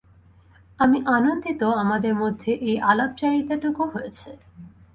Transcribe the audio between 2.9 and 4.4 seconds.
আলাপচারিতাটুকু হয়েছে।